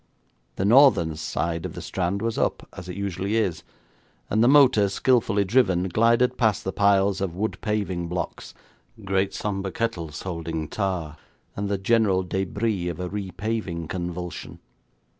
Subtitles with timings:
[0.55, 3.61] The northern side of the Strand was up, as it usually is,
[4.31, 8.55] and the motor, skilfully driven, glided past the piles of wood paving blocks,
[9.05, 11.17] great sombre kettles holding tar
[11.55, 14.57] and the general débris of a re paving convulsion.